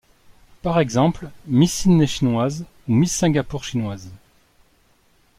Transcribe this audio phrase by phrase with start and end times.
[0.63, 4.09] Par exemple Miss Sydney Chinoise ou Miss Singapour Chinoise.